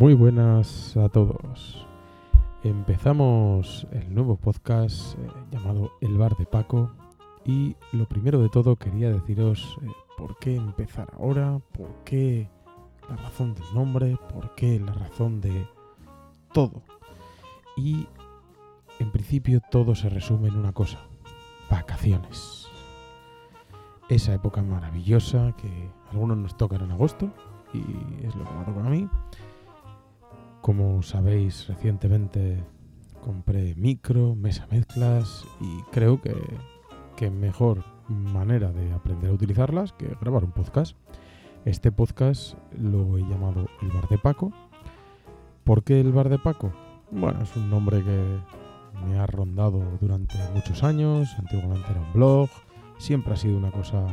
Muy 0.00 0.14
buenas 0.14 0.96
a 0.96 1.10
todos. 1.10 1.86
Empezamos 2.64 3.86
el 3.92 4.14
nuevo 4.14 4.36
podcast 4.36 5.18
eh, 5.18 5.28
llamado 5.50 5.92
El 6.00 6.16
Bar 6.16 6.38
de 6.38 6.46
Paco 6.46 6.90
y 7.44 7.76
lo 7.92 8.08
primero 8.08 8.40
de 8.40 8.48
todo 8.48 8.76
quería 8.76 9.12
deciros 9.12 9.76
eh, 9.82 9.88
por 10.16 10.38
qué 10.38 10.56
empezar 10.56 11.12
ahora, 11.18 11.60
por 11.72 12.02
qué 12.06 12.48
la 13.10 13.16
razón 13.16 13.52
del 13.52 13.74
nombre, 13.74 14.16
por 14.32 14.54
qué 14.54 14.80
la 14.80 14.94
razón 14.94 15.42
de 15.42 15.68
todo. 16.54 16.82
Y 17.76 18.06
en 19.00 19.12
principio 19.12 19.60
todo 19.70 19.94
se 19.94 20.08
resume 20.08 20.48
en 20.48 20.56
una 20.56 20.72
cosa, 20.72 20.98
vacaciones. 21.70 22.68
Esa 24.08 24.32
época 24.32 24.62
maravillosa 24.62 25.54
que 25.58 25.90
algunos 26.10 26.38
nos 26.38 26.56
tocan 26.56 26.84
en 26.84 26.92
agosto 26.92 27.30
y 27.74 27.80
es 28.24 28.34
lo 28.34 28.44
que 28.44 28.54
me 28.54 28.64
toca 28.64 28.80
a 28.80 28.88
mí. 28.88 29.06
Como 30.60 31.02
sabéis, 31.02 31.68
recientemente 31.68 32.62
compré 33.22 33.74
micro, 33.76 34.34
mesa 34.34 34.66
mezclas 34.70 35.44
y 35.58 35.82
creo 35.90 36.20
que, 36.20 36.34
que 37.16 37.30
mejor 37.30 37.82
manera 38.08 38.70
de 38.70 38.92
aprender 38.92 39.30
a 39.30 39.34
utilizarlas 39.34 39.92
que 39.94 40.14
grabar 40.20 40.44
un 40.44 40.52
podcast. 40.52 40.96
Este 41.64 41.90
podcast 41.90 42.54
lo 42.78 43.16
he 43.16 43.22
llamado 43.22 43.68
El 43.80 43.88
Bar 43.88 44.08
de 44.08 44.18
Paco. 44.18 44.52
¿Por 45.64 45.82
qué 45.82 46.00
El 46.00 46.12
Bar 46.12 46.28
de 46.28 46.38
Paco? 46.38 46.72
Bueno, 47.10 47.42
es 47.42 47.56
un 47.56 47.70
nombre 47.70 48.04
que 48.04 48.38
me 49.06 49.18
ha 49.18 49.26
rondado 49.26 49.82
durante 49.98 50.36
muchos 50.54 50.82
años. 50.82 51.28
Antiguamente 51.38 51.90
era 51.90 52.00
un 52.00 52.12
blog. 52.12 52.50
Siempre 52.98 53.32
ha 53.32 53.36
sido 53.36 53.56
una 53.56 53.70
cosa, 53.70 54.06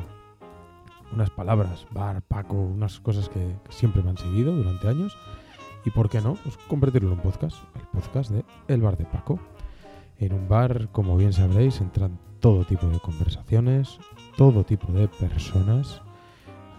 unas 1.11 1.29
palabras, 1.29 1.85
bar, 1.91 2.21
Paco, 2.21 2.55
unas 2.55 3.01
cosas 3.01 3.27
que, 3.27 3.57
que 3.65 3.71
siempre 3.71 4.01
me 4.01 4.11
han 4.11 4.17
seguido 4.17 4.55
durante 4.55 4.87
años. 4.87 5.17
Y 5.85 5.91
por 5.91 6.09
qué 6.09 6.21
no, 6.21 6.35
pues 6.35 6.57
convertirlo 6.67 7.11
en 7.11 7.15
un 7.15 7.21
podcast, 7.21 7.57
el 7.75 7.87
podcast 7.87 8.31
de 8.31 8.43
El 8.67 8.81
Bar 8.81 8.97
de 8.97 9.05
Paco. 9.05 9.39
En 10.19 10.33
un 10.33 10.47
bar, 10.47 10.89
como 10.91 11.15
bien 11.15 11.33
sabréis, 11.33 11.79
entran 11.79 12.19
todo 12.39 12.65
tipo 12.65 12.87
de 12.87 12.99
conversaciones, 12.99 13.99
todo 14.35 14.63
tipo 14.63 14.91
de 14.91 15.07
personas, 15.07 16.01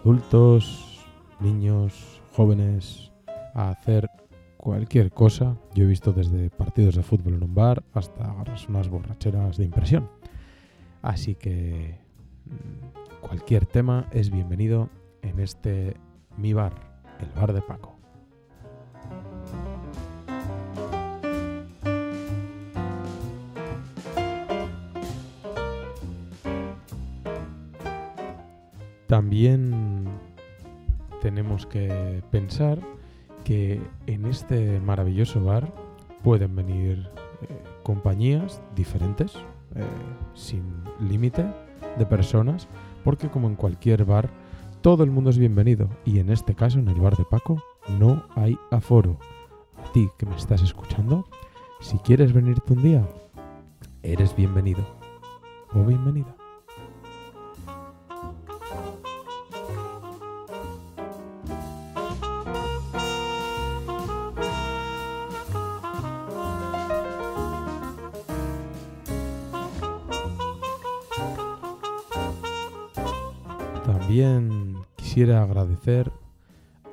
adultos, 0.01 1.07
niños, 1.41 2.21
jóvenes, 2.33 3.13
a 3.55 3.71
hacer 3.71 4.11
cualquier 4.57 5.11
cosa. 5.11 5.57
Yo 5.75 5.85
he 5.85 5.87
visto 5.87 6.12
desde 6.12 6.51
partidos 6.51 6.95
de 6.97 7.03
fútbol 7.03 7.35
en 7.35 7.45
un 7.45 7.55
bar 7.55 7.83
hasta 7.95 8.35
unas 8.69 8.89
borracheras 8.89 9.57
de 9.57 9.65
impresión. 9.65 10.09
Así 11.03 11.35
que 11.35 11.99
mm, 12.45 13.21
cualquier 13.21 13.67
tema 13.67 14.09
es 14.12 14.31
bienvenido 14.31 14.91
en 15.23 15.41
este 15.41 15.97
mi 16.37 16.53
bar, 16.53 17.03
el 17.21 17.31
bar 17.33 17.53
de 17.53 17.62
Paco. 17.62 17.98
También 29.09 30.05
tenemos 31.23 31.64
que 31.64 32.23
pensar 32.31 32.78
que 33.42 33.81
en 34.06 34.27
este 34.27 34.81
maravilloso 34.81 35.42
bar 35.42 35.73
pueden 36.23 36.55
venir 36.55 37.09
eh, 37.41 37.62
compañías 37.83 38.61
diferentes, 38.77 39.33
eh, 39.75 39.83
sin 40.34 40.62
límite 41.00 41.47
de 41.97 42.05
personas, 42.05 42.69
porque 43.03 43.31
como 43.31 43.49
en 43.49 43.56
cualquier 43.56 44.05
bar, 44.05 44.28
todo 44.83 45.05
el 45.05 45.10
mundo 45.10 45.31
es 45.31 45.38
bienvenido. 45.38 45.88
Y 46.04 46.19
en 46.19 46.28
este 46.28 46.54
caso, 46.54 46.78
en 46.78 46.88
el 46.88 47.00
bar 47.00 47.16
de 47.16 47.25
Paco, 47.25 47.62
no 47.99 48.25
hay 48.37 48.59
aforo. 48.71 49.19
A 49.83 49.91
ti 49.93 50.10
que 50.19 50.27
me 50.27 50.37
estás 50.37 50.60
escuchando, 50.60 51.25
si 51.81 51.97
quieres 52.00 52.34
venirte 52.34 52.75
un 52.75 52.83
día, 52.83 53.09
eres 54.03 54.37
bienvenido 54.37 54.84
o 55.72 55.83
bienvenida. 55.83 56.38
También 74.09 74.75
quisiera 74.97 75.43
agradecer 75.43 76.11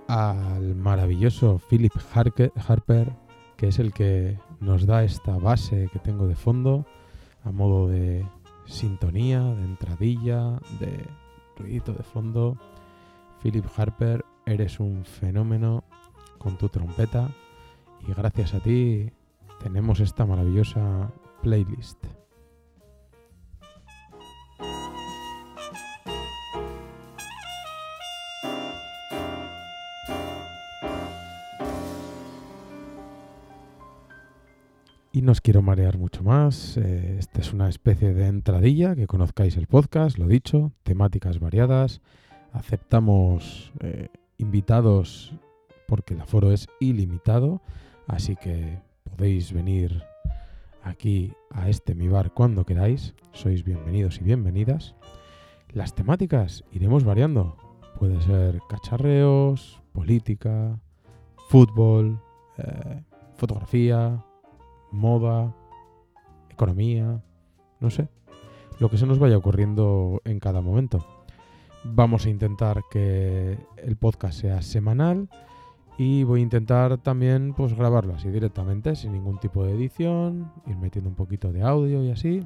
al 0.09 0.75
maravilloso 0.75 1.61
Philip 1.69 1.93
Harper, 2.13 3.09
que 3.55 3.69
es 3.69 3.79
el 3.79 3.93
que 3.93 4.37
nos 4.59 4.85
da 4.85 5.05
esta 5.05 5.37
base 5.37 5.89
que 5.93 5.99
tengo 5.99 6.27
de 6.27 6.35
fondo, 6.35 6.85
a 7.45 7.53
modo 7.53 7.87
de 7.87 8.25
sintonía, 8.65 9.41
de 9.41 9.63
entradilla, 9.63 10.59
de 10.81 11.05
ruidito 11.57 11.93
de 11.93 12.03
fondo. 12.03 12.57
Philip 13.41 13.65
Harper, 13.77 14.25
eres 14.45 14.81
un 14.81 15.05
fenómeno 15.05 15.85
con 16.37 16.57
tu 16.57 16.67
trompeta 16.67 17.29
y 18.05 18.11
gracias 18.11 18.53
a 18.53 18.59
ti 18.59 19.09
tenemos 19.63 20.01
esta 20.01 20.25
maravillosa 20.25 21.13
playlist. 21.41 22.24
Y 35.15 35.21
no 35.21 35.31
os 35.31 35.39
quiero 35.39 35.61
marear 35.61 35.97
mucho 35.97 36.23
más. 36.23 36.75
eh, 36.75 37.15
esta 37.17 37.39
es 37.39 37.53
una 37.53 37.69
especie 37.69 38.13
de 38.13 38.27
entradilla, 38.27 38.97
que 38.97 39.07
conozcáis 39.07 39.55
el 39.55 39.65
podcast, 39.65 40.17
lo 40.17 40.27
dicho, 40.27 40.73
temáticas 40.83 41.39
variadas. 41.39 42.01
Aceptamos 42.51 43.71
eh, 43.79 44.09
invitados 44.37 45.33
porque 45.87 46.15
el 46.15 46.19
aforo 46.19 46.51
es 46.51 46.67
ilimitado, 46.81 47.61
así 48.07 48.35
que 48.35 48.81
podéis 49.05 49.53
venir 49.53 50.03
aquí 50.83 51.31
a 51.49 51.69
este 51.69 51.95
mi 51.95 52.09
bar 52.09 52.33
cuando 52.33 52.65
queráis. 52.65 53.15
Sois 53.31 53.63
bienvenidos 53.63 54.19
y 54.19 54.25
bienvenidas. 54.25 54.95
Las 55.71 55.95
temáticas 55.95 56.65
iremos 56.73 57.05
variando. 57.05 57.55
Puede 57.97 58.21
ser 58.23 58.59
cacharreos, 58.67 59.81
política, 59.93 60.77
fútbol, 61.47 62.19
eh, 62.57 63.01
fotografía, 63.37 64.21
moda, 64.95 65.53
economía, 66.49 67.21
no 67.79 67.89
sé, 67.89 68.09
lo 68.79 68.89
que 68.89 68.97
se 68.97 69.05
nos 69.05 69.19
vaya 69.19 69.37
ocurriendo 69.37 70.21
en 70.25 70.39
cada 70.39 70.61
momento. 70.61 71.05
Vamos 71.83 72.25
a 72.25 72.29
intentar 72.29 72.83
que 72.89 73.59
el 73.77 73.95
podcast 73.95 74.39
sea 74.39 74.61
semanal 74.61 75.29
y 75.97 76.23
voy 76.23 76.39
a 76.39 76.43
intentar 76.43 76.97
también 76.97 77.53
pues 77.53 77.73
grabarlo 77.73 78.15
así 78.15 78.29
directamente, 78.29 78.95
sin 78.95 79.13
ningún 79.13 79.39
tipo 79.39 79.63
de 79.63 79.73
edición, 79.73 80.51
ir 80.65 80.77
metiendo 80.77 81.09
un 81.09 81.15
poquito 81.15 81.51
de 81.51 81.61
audio 81.61 82.03
y 82.03 82.11
así, 82.11 82.45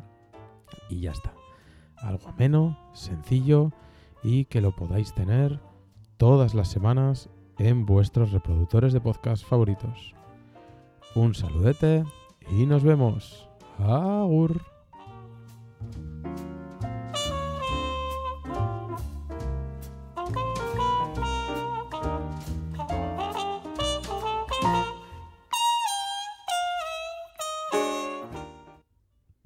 y 0.89 1.01
ya 1.01 1.11
está. 1.11 1.33
Algo 1.97 2.29
ameno, 2.29 2.77
sencillo 2.93 3.71
y 4.23 4.45
que 4.45 4.61
lo 4.61 4.75
podáis 4.75 5.13
tener 5.13 5.59
todas 6.17 6.53
las 6.53 6.67
semanas 6.67 7.29
en 7.57 7.85
vuestros 7.85 8.31
reproductores 8.31 8.93
de 8.93 9.01
podcast 9.01 9.45
favoritos. 9.45 10.13
Un 11.15 11.33
saludete 11.33 12.03
y 12.51 12.65
nos 12.65 12.83
vemos. 12.83 13.47
Agur. 13.77 14.61